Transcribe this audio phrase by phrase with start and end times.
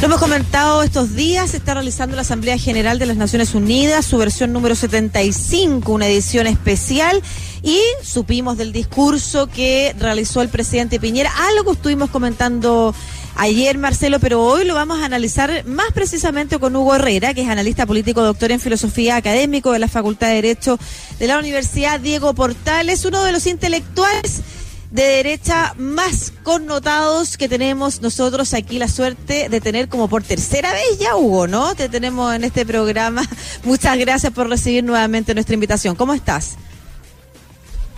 [0.00, 4.06] Lo hemos comentado estos días, se está realizando la Asamblea General de las Naciones Unidas,
[4.06, 7.20] su versión número 75, una edición especial,
[7.64, 12.94] y supimos del discurso que realizó el presidente Piñera, algo estuvimos comentando
[13.34, 17.48] ayer, Marcelo, pero hoy lo vamos a analizar más precisamente con Hugo Herrera, que es
[17.48, 20.78] analista político, doctor en filosofía académico de la Facultad de Derecho
[21.18, 24.42] de la Universidad Diego Portales, uno de los intelectuales
[24.90, 30.72] de derecha más connotados que tenemos nosotros aquí la suerte de tener como por tercera
[30.72, 31.74] vez ya, Hugo, ¿no?
[31.74, 33.28] Te tenemos en este programa.
[33.64, 35.94] Muchas gracias por recibir nuevamente nuestra invitación.
[35.94, 36.56] ¿Cómo estás?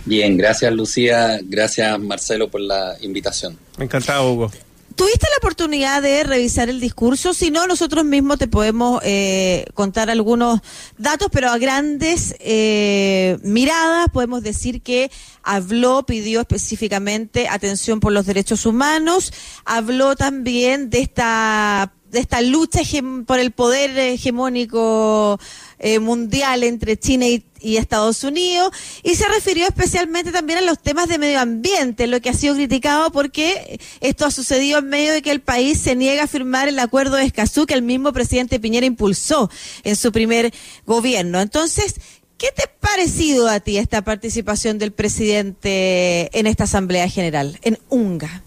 [0.03, 3.57] Bien, gracias Lucía, gracias Marcelo por la invitación.
[3.77, 4.51] Encantado, Hugo.
[4.95, 7.33] ¿Tuviste la oportunidad de revisar el discurso?
[7.33, 10.59] Si no, nosotros mismos te podemos eh, contar algunos
[10.97, 15.11] datos, pero a grandes eh, miradas podemos decir que
[15.43, 19.31] habló, pidió específicamente atención por los derechos humanos,
[19.65, 22.81] habló también de esta de esta lucha
[23.25, 25.39] por el poder hegemónico
[25.83, 28.71] eh, mundial entre China y, Estados Unidos
[29.03, 32.55] y se refirió especialmente también a los temas de medio ambiente, lo que ha sido
[32.55, 36.67] criticado porque esto ha sucedido en medio de que el país se niega a firmar
[36.67, 39.49] el acuerdo de Escazú que el mismo presidente Piñera impulsó
[39.83, 40.51] en su primer
[40.87, 41.39] gobierno.
[41.39, 41.95] Entonces,
[42.37, 47.79] ¿qué te ha parecido a ti esta participación del presidente en esta Asamblea General, en
[47.89, 48.43] UNGA?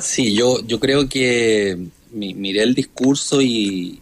[0.00, 1.78] Sí, yo, yo creo que
[2.12, 4.00] miré el discurso y,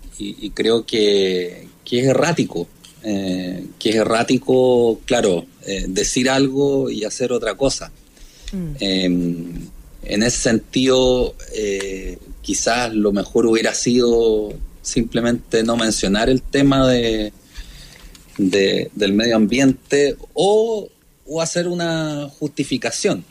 [0.54, 2.66] creo que, es errático.
[3.02, 7.92] Eh, que es errático, claro, eh, decir algo y hacer otra cosa.
[8.52, 8.70] Mm.
[8.80, 9.68] Em,
[10.02, 17.32] en ese sentido, eh, quizás lo mejor hubiera sido simplemente no mencionar el tema de,
[18.38, 20.88] del medio ambiente o,
[21.26, 23.24] o hacer una justificación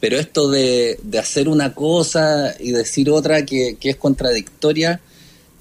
[0.00, 5.00] pero esto de, hacer una cosa y decir otra que, es contradictoria,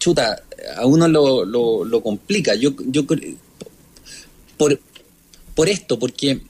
[0.06, 0.44] chuta,
[0.78, 2.54] a uno lo, lo, complica.
[2.54, 3.08] Yo, yo
[4.56, 4.80] por,
[5.56, 6.42] por esto, porque,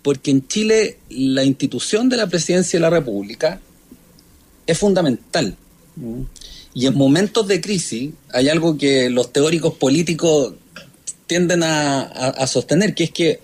[0.00, 3.60] porque en Chile la institución de la presidencia de la República
[4.66, 5.54] es fundamental.
[6.72, 10.54] Y en momentos de crisis hay algo que los teóricos políticos
[11.26, 13.40] tienden a sostener, que es que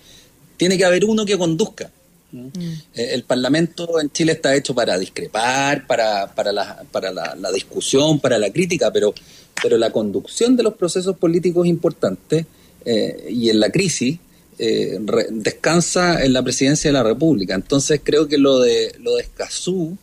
[0.56, 1.91] tiene que haber uno que conduzca.
[2.31, 2.49] Mm.
[2.94, 8.21] Eh, el Parlamento en Chile está hecho para discrepar, para, para, la, para la, discusión,
[8.21, 9.15] para la crítica, pero,
[9.62, 12.47] pero la conducción de los procesos políticos es importante
[12.84, 14.19] eh, y en la crisis
[14.59, 14.99] eh,
[15.31, 17.55] descansa en la presidencia de la República.
[17.55, 19.97] Entonces creo que lo de, lo de Escazú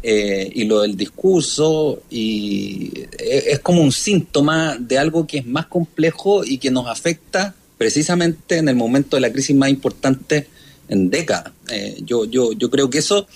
[0.00, 6.44] y lo del discurso y, es como un síntoma de algo que es más complejo
[6.44, 10.46] y que nos afecta precisamente en el momento de la crisis más importante
[10.88, 11.52] en décadas.
[11.70, 13.26] Eh, yo, yo, yo creo que eso,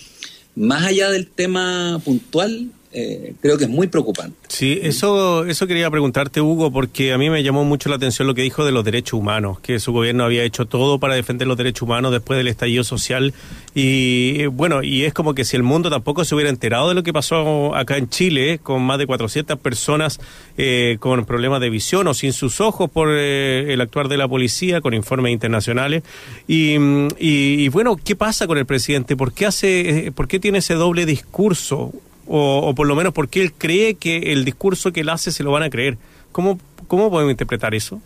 [0.54, 4.36] más allá del tema puntual, eh, creo que es muy preocupante.
[4.48, 8.34] Sí, eso, eso quería preguntarte, Hugo, porque a mí me llamó mucho la atención lo
[8.34, 11.56] que dijo de los derechos humanos, que su gobierno había hecho todo para defender los
[11.56, 13.32] derechos humanos después del estallido social.
[13.74, 17.02] Y bueno, y es como que si el mundo tampoco se hubiera enterado de lo
[17.02, 20.20] que pasó acá en Chile, con más de 400 personas
[20.58, 24.28] eh, con problemas de visión o sin sus ojos por eh, el actuar de la
[24.28, 26.02] policía, con informes internacionales.
[26.46, 26.74] Y,
[27.18, 29.16] y, y, bueno, ¿qué pasa con el presidente?
[29.16, 31.92] ¿Por qué, hace, ¿Por qué tiene ese doble discurso?
[32.26, 35.50] O, por lo menos porque él cree que el discurso que él hace se lo
[35.50, 35.98] van a creer.
[36.30, 38.00] ¿Cómo, cómo podemos interpretar eso?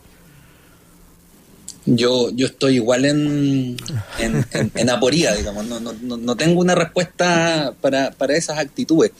[1.84, 3.76] Yo, yo estoy igual en,
[4.18, 9.12] en, aporía, digamos, no, no, no, tengo una respuesta para, para esas actitudes.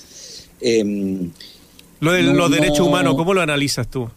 [0.60, 1.30] Em,
[2.00, 4.10] lo de los derechos humanos, ¿cómo lo analizas tú?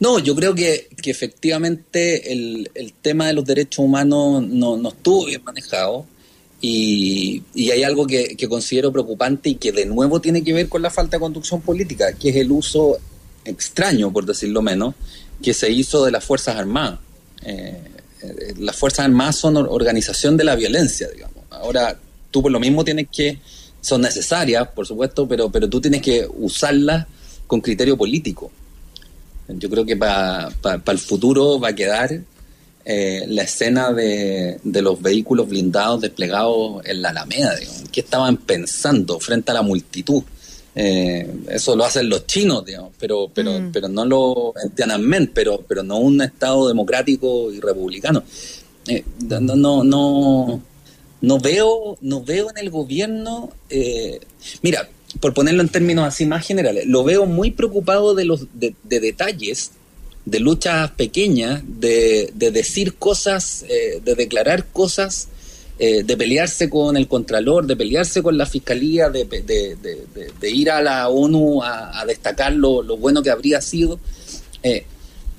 [0.00, 4.88] No, yo creo que, que efectivamente el, el, tema de los derechos humanos no, no
[4.88, 6.06] estuvo bien manejado.
[6.66, 10.88] Y, hay algo que, considero preocupante y que de nuevo tiene que ver con la
[10.88, 12.96] falta de conducción política, que es el uso
[13.44, 14.94] extraño, por decirlo menos,
[15.42, 17.00] que se hizo de las Fuerzas Armadas.
[17.44, 17.78] Eh,
[18.22, 21.44] eh, las Fuerzas Armadas son organización de la violencia, digamos.
[21.50, 21.98] Ahora,
[22.30, 23.40] tú por lo mismo tienes que,
[23.82, 27.06] son necesarias, por supuesto, pero, pero tú tienes que usarlas
[27.46, 28.50] con criterio político.
[29.48, 30.50] Yo creo que para
[30.86, 32.22] el futuro va a quedar
[32.86, 37.84] eh, la escena de, los vehículos blindados desplegados en la Alameda, digamos.
[37.90, 40.22] ¿Qué estaban pensando frente a la multitud?
[40.74, 43.72] Eh, eso lo hacen los chinos, digamos, pero, pero, mm.
[43.72, 48.22] pero no lo en Tiananmen, pero, pero no un Estado democrático y republicano.
[48.88, 50.60] Eh, no, no, no,
[51.22, 53.50] no veo, no veo en el gobierno,
[54.60, 54.90] mira,
[55.20, 59.70] por ponerlo en términos así más generales, lo veo muy preocupado de los de detalles
[60.24, 65.28] de luchas pequeñas, de, de decir cosas, eh, de declarar cosas
[65.76, 70.80] eh, de pelearse con el Contralor, de pelearse con la Fiscalía, de, de, ir a
[70.80, 73.98] la ONU a, destacar lo, bueno que habría sido.
[74.62, 74.84] Eh,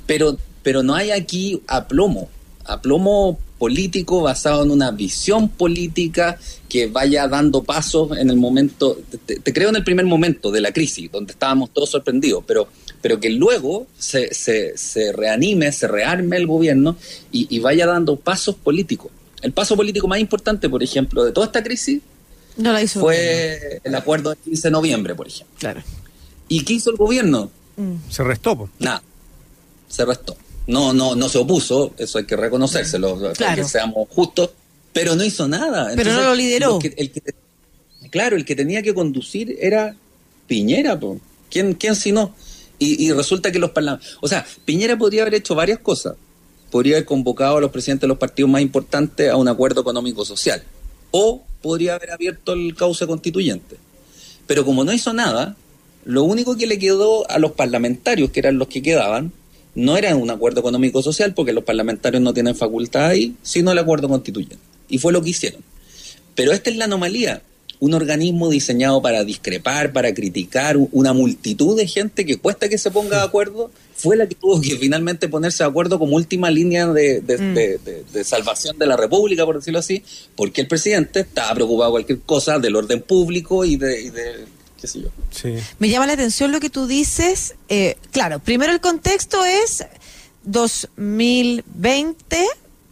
[0.05, 2.27] pero, pero no hay aquí aplomo,
[2.65, 9.39] aplomo político basado en una visión política que vaya dando pasos en el momento, te,
[9.53, 12.67] creo en el primer momento de la crisis, donde estábamos todos sorprendidos, pero,
[13.05, 16.97] pero que luego se, se, se reanime, se rearme el gobierno
[17.31, 19.11] y, y vaya dando pasos políticos.
[19.43, 22.01] El paso político más importante, por ejemplo, de toda esta crisis
[22.57, 25.55] no la hizo fue el acuerdo del 15 de noviembre, por ejemplo.
[25.59, 25.83] Claro.
[26.47, 27.51] ¿Y qué hizo el gobierno?
[27.77, 28.09] Mm.
[28.09, 28.71] Se restó.
[28.79, 29.03] Nada,
[29.87, 30.35] se restó.
[30.65, 33.55] No, no, no se opuso, eso hay que reconocérselo, claro.
[33.55, 34.49] que seamos justos,
[34.93, 35.91] pero no hizo nada.
[35.95, 36.79] pero no lo lideró.
[38.09, 39.95] claro, el que tenía que conducir era
[40.47, 40.99] Piñera,
[41.51, 42.33] ¿Quién, quién si no?
[42.77, 44.17] Y, resulta que los parlamentarios...
[44.21, 46.15] O sea, Piñera podría haber hecho varias cosas
[46.75, 50.61] podría haber convocado a los presidentes de los partidos más importantes a un acuerdo económico-social.
[51.11, 53.77] O podría haber abierto el cauce constituyente.
[54.45, 55.55] Pero como no hizo nada,
[56.03, 59.31] lo único que le quedó a los parlamentarios, que eran los que quedaban,
[59.73, 64.09] no era un acuerdo económico-social, porque los parlamentarios no tienen facultad ahí, sino el acuerdo
[64.09, 64.57] constituyente.
[64.89, 65.61] Y fue lo que hicieron.
[66.35, 67.41] Pero esta es la anomalía.
[67.79, 72.91] Un organismo diseñado para discrepar, para criticar, una multitud de gente que cuesta que se
[72.91, 76.87] ponga de acuerdo, fue la que tuvo que finalmente ponerse de acuerdo como última línea
[76.87, 78.23] de, mm.
[78.23, 80.03] salvación de la República, por decirlo así,
[80.35, 84.45] porque el presidente estaba preocupado por cualquier cosa del orden público y de,
[84.79, 85.09] qué sé yo.
[85.79, 87.55] Me llama la atención lo que tú dices.
[87.69, 89.85] Eh, claro, primero el contexto es
[90.43, 92.45] 2020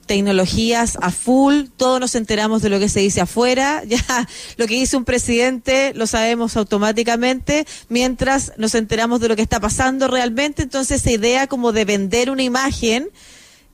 [0.06, 4.28] tecnologías a full, todos nos enteramos de lo que se dice afuera, ya
[4.58, 9.60] lo que dice un presidente lo sabemos automáticamente, mientras nos enteramos de lo que está
[9.60, 13.10] pasando realmente, entonces esa idea como de vender una imagen,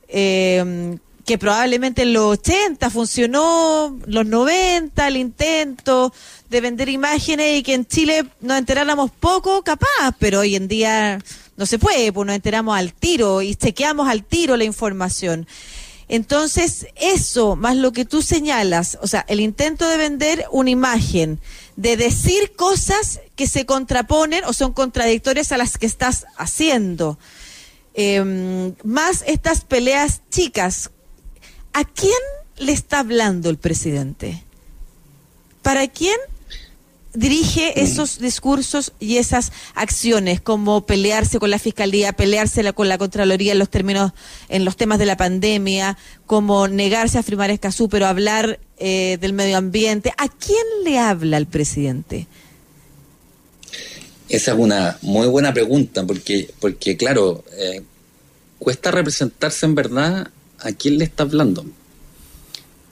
[0.08, 6.12] eh, que probablemente en los 80 funcionó, los 90 el intento
[6.48, 11.20] de vender imágenes y que en Chile nos enteráramos poco, capaz, pero hoy en día
[11.56, 15.46] no se puede, pues nos enteramos al tiro y chequeamos al tiro la información.
[16.12, 21.38] Entonces, eso, más lo que tú señalas, o sea, el intento de vender una imagen,
[21.76, 27.16] de decir cosas que se contraponen o son contradictorias a las que estás haciendo,
[27.94, 30.90] em, más estas peleas chicas,
[31.72, 32.12] ¿a quién
[32.56, 34.42] le está hablando el presidente?
[35.62, 36.18] ¿Para quién
[37.14, 37.80] dirige mm.
[37.80, 43.58] esos discursos y esas acciones, como pelearse con la fiscalía, pelearse con la Contraloría en
[43.58, 44.12] los términos,
[44.48, 45.96] en los temas de la pandemia,
[46.26, 50.12] como negarse a firmar Escazú, pero hablar eh, del medio ambiente.
[50.16, 52.26] ¿A quién le habla el presidente?
[54.28, 57.82] Esa es una muy buena pregunta, porque, porque claro, eh,
[58.58, 60.30] cuesta representarse en verdad
[60.60, 61.64] a quién le está hablando.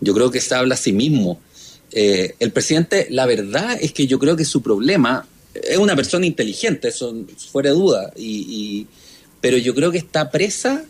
[0.01, 1.41] Yo creo que se habla a sí mismo
[1.93, 6.27] eh, el presidente, la verdad es que yo creo que su problema es una persona
[6.27, 7.15] inteligente, eso
[7.51, 8.87] fuera de duda, y,
[9.41, 10.85] pero yo creo que está presa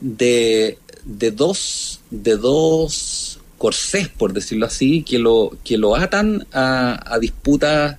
[0.00, 7.18] de, de dos de dos corsés, por decirlo así, que lo que lo atan a,
[7.20, 7.98] disputas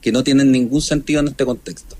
[0.00, 1.96] que no tienen ningún sentido en este contexto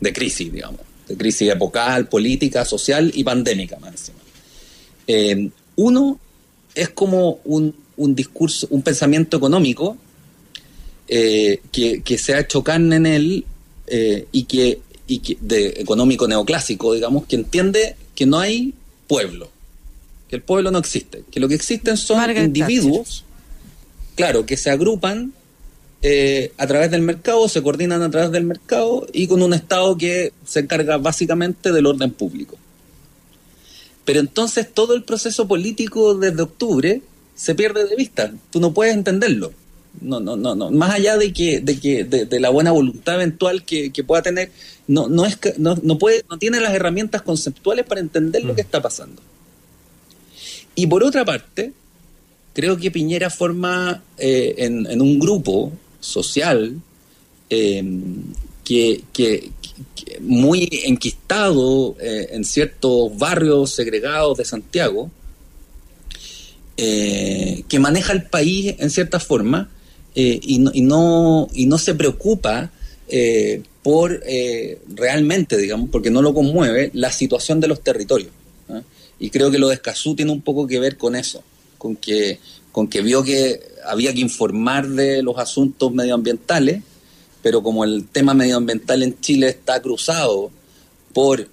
[0.00, 4.18] de crisis, digamos, de crisis epocal, política, social y pandémica, más encima.
[5.06, 6.18] Eh, uno
[6.74, 9.96] es como un un discurso, un pensamiento económico
[11.06, 13.44] eh, que, se ha hecho carne en él
[13.86, 18.72] eh, y, que, y que de económico neoclásico, digamos, que entiende que no hay
[19.06, 19.50] pueblo,
[20.28, 23.24] que el pueblo no existe, que lo que existen son individuos,
[24.14, 25.34] claro, que se agrupan
[26.00, 29.98] eh, a través del mercado, se coordinan a través del mercado y con un Estado
[29.98, 32.56] que se encarga básicamente del orden público.
[34.06, 37.02] Pero entonces todo el proceso político desde octubre
[37.40, 38.30] se pierde de vista.
[38.50, 39.54] Tú no puedes entenderlo.
[40.02, 40.70] No, no, no, no.
[40.70, 44.52] Más allá de que, de que, de, la buena voluntad eventual que, pueda tener,
[44.86, 48.62] no, no es no, no puede, no tiene las herramientas conceptuales para entender lo que
[48.62, 48.66] mm.
[48.66, 49.22] está pasando.
[50.74, 51.72] Y por otra parte,
[52.52, 56.78] creo que Piñera forma eh, en, un grupo social
[57.48, 57.82] eh,
[58.62, 59.50] que, que,
[60.20, 65.10] muy enquistado eh, en ciertos barrios segregados de Santiago,
[66.82, 69.68] eh, que maneja el país en cierta forma
[70.14, 72.70] eh, y, no, y, no, y no se preocupa
[73.06, 74.22] eh, por
[74.94, 78.30] realmente, digamos, porque no lo conmueve, la situación de los territorios.
[79.18, 81.42] Y creo que lo de Escazú tiene un poco que ver con eso,
[81.76, 82.38] con que,
[82.72, 86.82] con que vio que había que informar de los asuntos medioambientales,
[87.42, 90.50] pero como el tema medioambiental en Chile está cruzado
[91.12, 91.46] por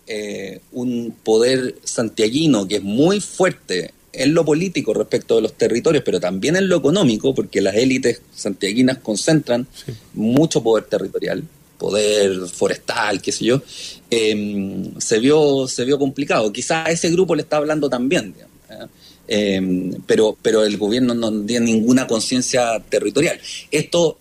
[0.72, 6.20] un poder santiaguino que es muy fuerte en lo político respecto de los territorios, pero
[6.20, 9.68] también en lo económico, porque las élites santiaguinas concentran
[10.14, 11.44] mucho poder territorial,
[11.78, 13.62] poder forestal, qué sé yo,
[14.10, 16.52] em, se, vio, se vio complicado.
[16.52, 18.34] Quizás a ese grupo le está hablando también,
[18.70, 18.86] ¿eh?
[19.28, 23.40] em, pero, pero el gobierno no tiene ninguna conciencia territorial.
[23.70, 24.18] Esto,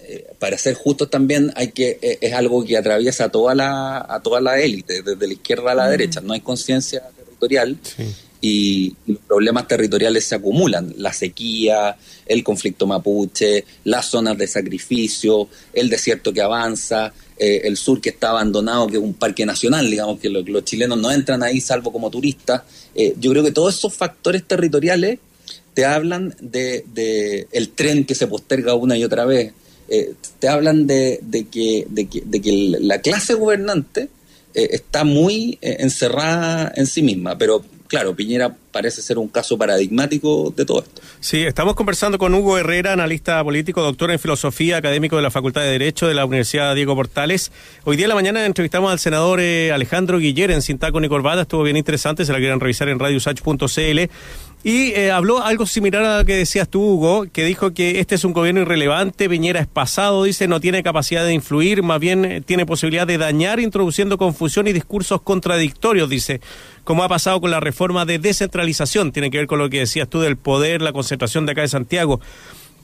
[0.00, 4.06] eh, para ser justos también, hay que eh, es algo que atraviesa a toda la,
[4.08, 5.90] a toda la élite, desde la izquierda a la mm.
[5.90, 6.20] derecha.
[6.20, 7.76] No hay conciencia territorial.
[7.82, 8.04] Sí
[8.48, 10.94] y los problemas territoriales se acumulan.
[10.98, 17.76] La sequía, el conflicto mapuche, las zonas de sacrificio, el desierto que avanza, eh, el
[17.76, 21.42] sur que está abandonado, que es un parque nacional, digamos que los chilenos no entran
[21.42, 22.62] ahí salvo como turistas.
[22.94, 25.18] Eh, yo creo que todos esos factores territoriales
[25.74, 29.52] te hablan de, el tren que se posterga una y otra vez,
[29.88, 31.18] eh, te hablan de,
[31.50, 34.08] que, de, que, de que la clase gobernante
[34.54, 40.66] está muy encerrada en sí misma, pero claro, Piñera parece ser un caso paradigmático de
[40.66, 41.00] todo esto.
[41.20, 45.62] Sí, estamos conversando con Hugo Herrera, analista político, doctor en filosofía, académico de la Facultad
[45.62, 47.52] de Derecho de la Universidad Diego Portales.
[47.84, 51.42] Hoy día en la mañana entrevistamos al senador eh, Alejandro Guiller en Sintaco y Corbata,
[51.42, 54.10] estuvo bien interesante, se la quieren revisar en radiosach.cl.
[54.66, 58.16] Y eh, habló algo similar a lo que decías tú, Hugo, que dijo que este
[58.16, 62.24] es un gobierno irrelevante, Piñera es pasado, dice, no tiene capacidad de influir, más bien
[62.24, 66.40] eh, tiene posibilidad de dañar, introduciendo confusión y discursos contradictorios, dice,
[66.82, 68.65] como ha pasado con la reforma de descentralización,
[69.12, 71.68] tiene que ver con lo que decías tú del poder, la concentración de acá de
[71.68, 72.20] Santiago.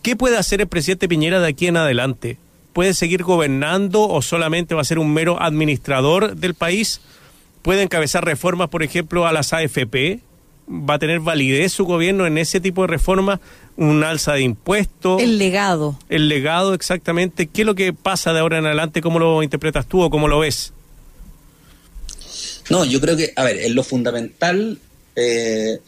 [0.02, 2.38] ¿Qué puede hacer el presidente Piñera de aquí en adelante?
[2.72, 7.00] ¿Puede seguir gobernando o solamente va a ser un mero administrador del país?
[7.62, 10.20] ¿Puede encabezar reformas, por ejemplo, a las AFP?
[10.68, 13.40] va a tener validez su gobierno en ese tipo de reforma,
[13.76, 15.20] un alza de impuestos.
[15.20, 15.98] El legado.
[16.08, 17.46] El legado, exactamente.
[17.46, 19.00] ¿Qué es lo que pasa de ahora en adelante?
[19.00, 20.72] ¿Cómo lo interpretas tú o cómo lo ves?
[22.70, 24.78] No, yo creo que, a ver, en lo fundamental,
[25.16, 25.78] eh,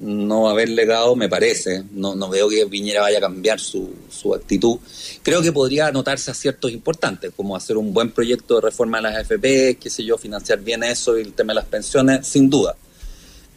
[0.00, 1.84] no haber legado me parece.
[1.92, 4.78] No, veo que Piñera vaya a cambiar su, su actitud.
[5.22, 9.16] Creo que podría anotarse aciertos importantes, como hacer un buen proyecto de reforma de las
[9.16, 12.76] AFP, qué sé yo, financiar bien eso y el tema de las pensiones, sin duda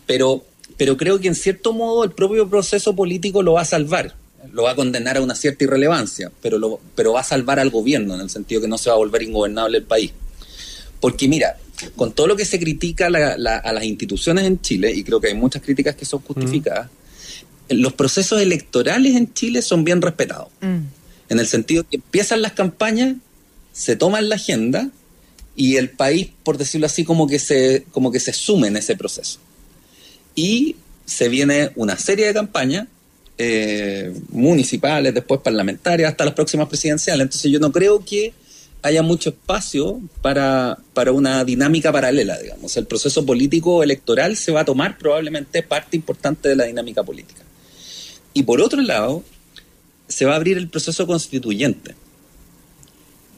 [0.10, 0.44] pero,
[0.76, 4.16] pero creo que en cierto modo el propio proceso político lo va a salvar,
[4.52, 7.70] lo va a condenar a una cierta irrelevancia, pero, lo, pero va a salvar al
[7.70, 10.12] gobierno en el sentido que no se va a volver ingobernable el país.
[11.00, 11.58] Porque mira,
[11.96, 15.36] con todo lo que se critica a las instituciones en Chile, y creo que hay
[15.36, 16.90] muchas críticas que son justificadas,
[17.70, 20.50] los procesos electorales en Chile son bien respetados.
[20.62, 20.80] Mm.
[21.30, 23.16] En el sentido que empiezan las campañas,
[23.72, 24.90] se toman la agenda
[25.56, 28.96] y el país, por decirlo así, como que se, como que se sume en ese
[28.96, 29.40] proceso
[30.36, 32.88] y se viene una serie de campañas
[33.38, 37.24] eh, municipales, después parlamentarias, hasta las próximas presidenciales.
[37.24, 38.34] Entonces yo no creo que
[38.82, 42.76] haya mucho espacio para, para una dinámica paralela, digamos.
[42.78, 47.42] El proceso político electoral se va a tomar probablemente parte importante de la dinámica política.
[48.34, 49.24] Y por otro lado,
[50.08, 51.96] se va a abrir el proceso constituyente.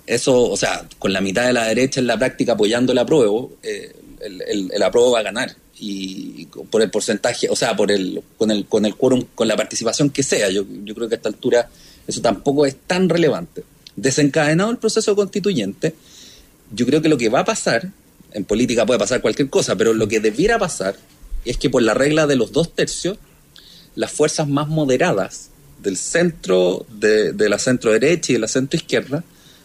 [0.05, 3.53] Eso, o sea, con la mitad de la derecha en la práctica apoyando el apruebo,
[3.63, 7.91] eh, el, el, el apruebo va a ganar y por el porcentaje, o sea, por
[7.91, 10.49] el, con el, con el quórum, con la participación que sea.
[10.51, 11.69] Yo, yo creo que a esta altura
[12.05, 13.63] eso tampoco es tan relevante.
[13.95, 15.95] Desencadenado el proceso constituyente,
[16.73, 17.89] yo creo que lo que va a pasar,
[18.33, 20.95] en política puede pasar cualquier cosa, pero lo que debiera pasar
[21.45, 23.17] es que por la regla de los dos tercios,
[23.95, 25.49] las fuerzas más moderadas
[25.81, 29.23] del centro, de, de la centro derecha y de la centro izquierda,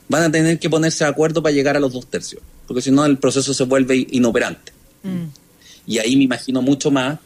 [0.08, 2.90] van a tener que ponerse de acuerdo para llegar a los dos tercios, porque si
[2.90, 4.72] no el proceso se vuelve inoperante.
[5.02, 5.24] Mm.
[5.86, 7.18] Y ahí me imagino mucho más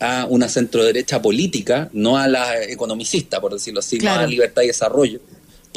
[0.00, 4.68] a una centroderecha política, no a la economicista, por decirlo así, no a libertad y
[4.68, 5.20] desarrollo,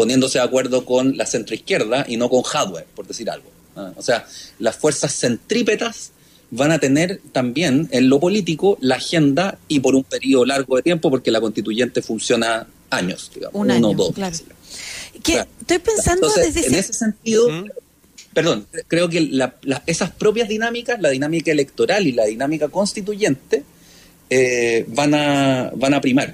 [0.01, 3.51] poniéndose de acuerdo con la centroizquierda y no con hardware, por decir algo.
[3.75, 3.91] ¿ah?
[3.96, 4.25] O sea,
[4.58, 6.10] las fuerzas centrípetas
[6.50, 10.81] van a tener también en lo político la agenda y por un periodo largo de
[10.81, 14.15] tiempo, porque la constituyente funciona años, digamos, un uno o dos.
[15.60, 17.48] estoy pensando desde en ese, sentido,
[18.34, 19.29] perdón, creo que
[19.86, 23.63] esas propias dinámicas, la dinámica electoral y la dinámica constituyente,
[24.31, 26.34] eh, van, a, van a primar.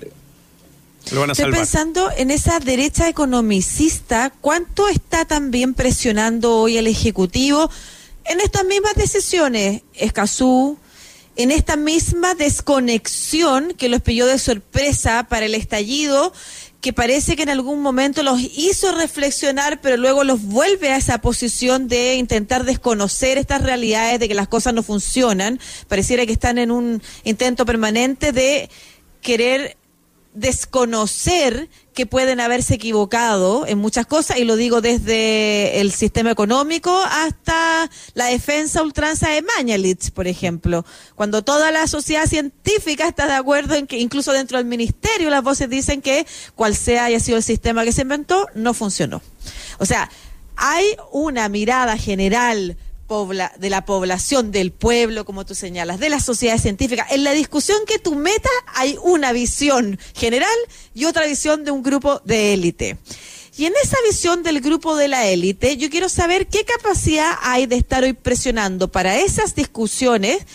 [1.11, 7.69] Estoy pensando en esa derecha economicista, ¿cuánto está también presionando hoy el Ejecutivo
[8.25, 9.83] en estas mismas decisiones?
[9.93, 10.77] Escazú,
[11.37, 16.33] en esta misma desconexión que los pilló de sorpresa para el estallido
[16.81, 21.19] que parece que en algún momento los hizo reflexionar, pero luego los vuelve a esa
[21.19, 25.59] posición de intentar desconocer estas realidades de que las cosas no funcionan.
[25.87, 28.69] Pareciera que están en un intento permanente de
[29.21, 29.77] querer
[30.37, 36.95] desconocer que pueden haberse equivocado en muchas cosas, y lo digo desde el sistema económico
[37.09, 43.33] hasta la defensa ultranza de Mañalich, por ejemplo, cuando toda la sociedad científica está de
[43.33, 47.37] acuerdo en que incluso dentro del ministerio las voces dicen que cual sea haya sido
[47.37, 49.23] el sistema que se inventó, no funcionó.
[49.79, 50.11] O sea,
[50.55, 52.77] hay una mirada general
[53.57, 57.07] de la población, del pueblo, como tú señalas, de la sociedad científica.
[57.09, 60.57] En la discusión que tú metas hay una visión general
[60.93, 62.97] y otra visión de un grupo de élite.
[63.57, 67.65] Y en esa visión del grupo de la élite, yo quiero saber qué capacidad hay
[67.65, 70.45] de estar hoy presionando para esas discusiones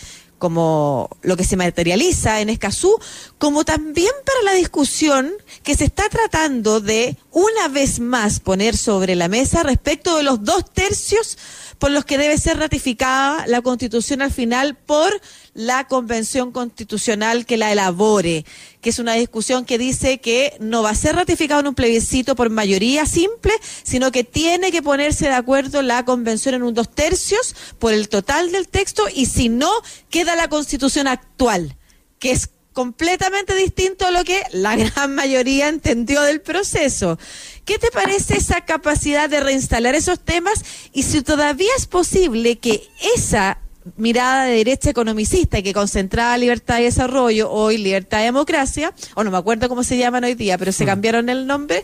[0.43, 2.99] como lo que se materializa en Escazú,
[3.37, 5.31] como también para la discusión
[5.63, 10.43] que se está tratando de una vez más poner sobre la mesa respecto de los
[10.43, 11.37] dos tercios
[11.83, 15.19] por los que debe ser ratificada la Constitución al final por
[15.53, 18.45] la Convención Constitucional que la elabore,
[18.79, 22.37] que es una discusión que dice que no va a ser ratificado en un plebiscito
[22.37, 23.51] por mayoría simple,
[23.83, 28.07] sino que tiene que ponerse de acuerdo la Convención en un dos tercios por el
[28.07, 29.69] total del texto y si no,
[30.09, 31.75] queda la Constitución actual,
[32.17, 37.17] que es completamente distinto a lo que la gran mayoría entendió del proceso.
[37.65, 42.83] ¿Qué te parece esa capacidad de reinstalar esos temas y si todavía es posible que
[43.15, 43.59] esa
[43.97, 49.23] mirada de derecha economicista y que concentraba libertad y desarrollo, hoy libertad y democracia, o
[49.23, 50.87] no me acuerdo cómo se llaman hoy día, pero se mm.
[50.87, 51.83] cambiaron el nombre,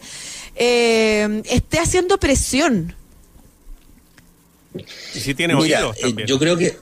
[0.55, 2.96] eh, esté haciendo presión.
[5.13, 6.27] Y si tiene oídos eh, también.
[6.27, 6.77] Yo creo que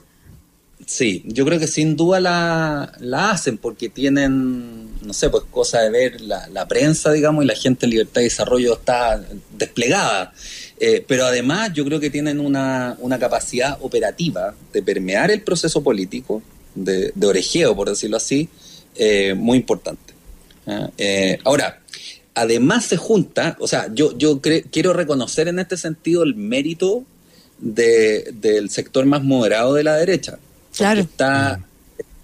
[0.88, 5.80] Sí, yo creo que sin duda la, la hacen porque tienen, no sé, pues cosa
[5.82, 9.22] de ver la, la, prensa, digamos, y la gente en libertad y desarrollo está
[9.58, 10.32] desplegada.
[10.80, 15.82] Eh, pero además yo creo que tienen una, una, capacidad operativa de permear el proceso
[15.82, 16.42] político,
[16.74, 18.48] de, de orejeo, por decirlo así,
[18.94, 20.14] eh, muy importante.
[20.96, 21.82] Eh, ahora,
[22.34, 27.04] además se junta, o sea, yo, yo quiero reconocer en este sentido el mérito
[27.58, 30.38] de, del sector más moderado de la derecha
[30.78, 31.00] Claro.
[31.00, 31.60] Está,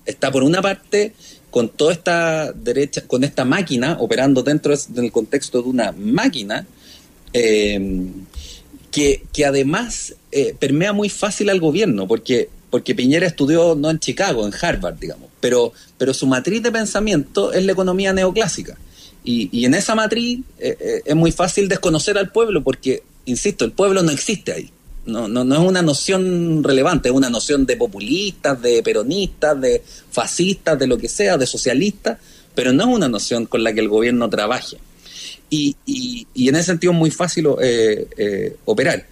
[0.06, 1.12] está por una parte
[1.50, 6.64] con toda esta derecha, con esta máquina operando dentro del contexto de una máquina
[7.32, 8.06] eh,
[8.92, 13.98] que, que, además eh, permea muy fácil al gobierno, porque, porque Piñera estudió no en
[13.98, 18.78] Chicago, en Harvard, digamos, pero, pero su matriz de pensamiento es la economía neoclásica.
[19.24, 23.72] Y, y en esa matriz eh, es muy fácil desconocer al pueblo, porque, insisto, el
[23.72, 24.70] pueblo no existe ahí.
[25.06, 29.82] No, no, no es una noción relevante, es una noción de populistas, de peronistas, de
[30.10, 32.18] fascistas, de lo que sea, de socialistas,
[32.54, 34.78] pero no es una noción con la que el gobierno trabaje.
[35.50, 39.06] Y, y, en ese sentido es muy fácil eh, eh, operar.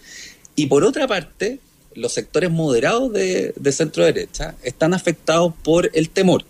[0.57, 1.61] Y por otra parte,
[1.95, 6.45] los sectores moderados de, de centro derecha están afectados por el temor,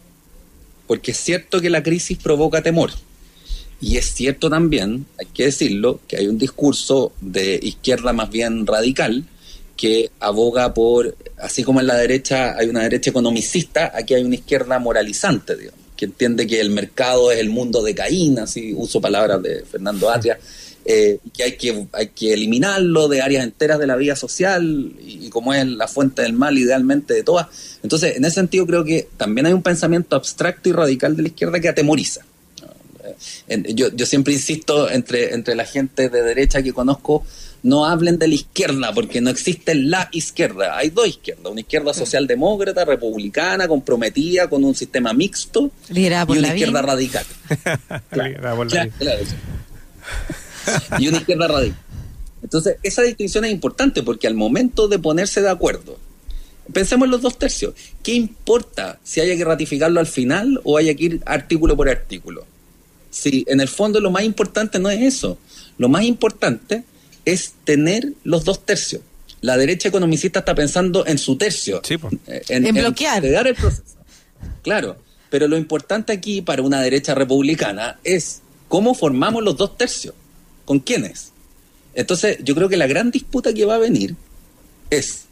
[0.86, 2.92] porque es cierto que la crisis provoca temor.
[3.82, 8.64] Y es cierto también, hay que decirlo, que hay un discurso de izquierda más bien
[8.64, 9.24] radical
[9.76, 14.36] que aboga por, así como en la derecha hay una derecha economicista, aquí hay una
[14.36, 19.00] izquierda moralizante, digamos, que entiende que el mercado es el mundo de Caín, así uso
[19.00, 20.38] palabras de Fernando Atria,
[20.84, 25.28] eh, que hay que hay que eliminarlo de áreas enteras de la vida social y,
[25.28, 27.48] como es la fuente del mal idealmente de todas.
[27.82, 31.28] Entonces, en ese sentido creo que también hay un pensamiento abstracto y radical de la
[31.28, 32.24] izquierda que atemoriza.
[33.74, 37.24] Yo, yo siempre insisto entre, entre la gente de derecha que conozco,
[37.62, 40.76] no hablen de la izquierda, porque no existe la izquierda.
[40.76, 46.82] Hay dos izquierdas, una izquierda socialdemócrata, republicana, comprometida con un sistema mixto y una izquierda
[46.82, 47.24] radical.
[50.98, 51.78] y una izquierda radical.
[52.42, 55.98] Entonces, esa distinción es importante porque al momento de ponerse de acuerdo,
[56.72, 57.74] pensemos en los dos tercios.
[58.02, 62.44] ¿Qué importa si haya que ratificarlo al final o haya que ir artículo por artículo?
[63.12, 65.38] Si en el fondo lo más importante no es eso.
[65.76, 66.82] Lo más importante
[67.26, 69.02] es tener los dos tercios.
[69.42, 71.82] La derecha economicista está pensando en su tercio,
[72.26, 73.24] eh, en, bloquear.
[73.24, 73.82] el proceso.
[74.62, 74.96] Claro,
[75.30, 80.14] pero lo importante aquí para una derecha republicana es cómo formamos los dos tercios,
[80.64, 81.32] con quiénes.
[81.94, 84.14] Entonces, yo creo que la gran disputa que va a venir
[84.90, 85.24] es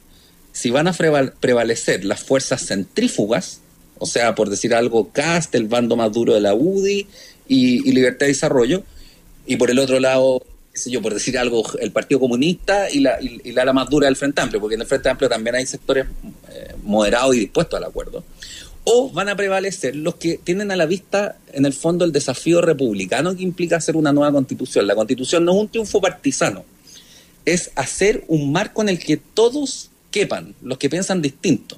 [0.53, 3.61] si van a prevalecer las fuerzas centrífugas,
[3.99, 7.07] o sea, por decir algo, Cast, el bando más duro de la UDI
[7.51, 8.83] y, y Libertad y Desarrollo,
[9.47, 10.43] y por el otro lado
[10.87, 14.17] yo, por decir algo, el Partido Comunista y la, y, la ala más dura del
[14.17, 16.07] Frente Amplio, porque en el Frente Amplio también hay sectores
[16.49, 18.25] eh, moderados y dispuestos al acuerdo.
[18.85, 22.63] O van a prevalecer los que tienen a la vista, en el fondo, el desafío
[22.63, 24.87] republicano que implica hacer una nueva constitución.
[24.87, 26.65] La constitución no es un triunfo partisano,
[27.45, 31.77] es hacer un marco en el que todos quepan, los que piensan distinto.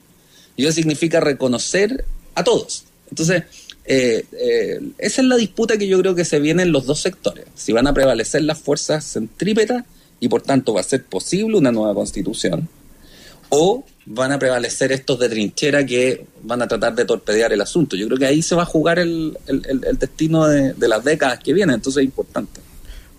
[0.54, 2.04] Y eso significa reconocer
[2.34, 2.84] a todos.
[3.10, 3.44] Entonces,
[3.84, 7.00] eh, eh, esa es la disputa que yo creo que se viene en los dos
[7.00, 7.46] sectores.
[7.54, 9.84] Si van a prevalecer las fuerzas centrípetas
[10.20, 12.68] y por tanto va a ser posible una nueva constitución,
[13.48, 17.96] o van a prevalecer estos de trinchera que van a tratar de torpedear el asunto.
[17.96, 19.36] Yo creo que ahí se va a jugar el,
[19.98, 22.60] destino de, de las décadas que vienen, entonces es importante.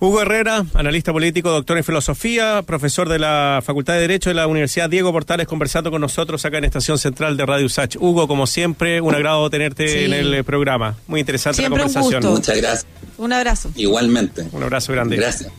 [0.04, 4.48] Hugo Herrera, analista político, doctor en filosofía, profesor de la Facultad de Derecho de la
[4.48, 7.96] Universidad Diego Portales, conversando con nosotros acá en Estación Central de Radio Usach.
[7.98, 10.98] Hugo, como siempre, un agrado tenerte en el eh, programa.
[11.08, 12.22] Muy interesante la conversación.
[12.22, 12.86] Muchas gracias.
[13.18, 13.72] Un abrazo.
[13.76, 14.46] Igualmente.
[14.52, 15.16] Un abrazo grande.
[15.16, 15.50] Gracias.